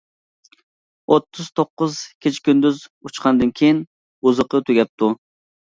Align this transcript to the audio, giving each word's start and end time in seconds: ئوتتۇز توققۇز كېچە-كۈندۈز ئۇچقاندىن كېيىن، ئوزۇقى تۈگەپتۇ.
ئوتتۇز 1.13 1.51
توققۇز 1.59 1.99
كېچە-كۈندۈز 2.27 2.83
ئۇچقاندىن 3.09 3.55
كېيىن، 3.61 3.87
ئوزۇقى 4.27 4.67
تۈگەپتۇ. 4.69 5.17